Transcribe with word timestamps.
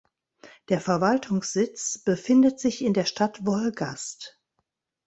Der 0.69 0.81
Verwaltungssitz 0.81 1.99
befindet 1.99 2.59
sich 2.59 2.81
in 2.83 2.95
der 2.95 3.05
Stadt 3.05 3.45
Wolgast. 3.45 4.41